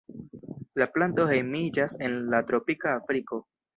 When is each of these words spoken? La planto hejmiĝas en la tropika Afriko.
La 0.81 0.87
planto 0.95 1.27
hejmiĝas 1.33 1.95
en 2.07 2.17
la 2.35 2.41
tropika 2.51 2.99
Afriko. 3.03 3.45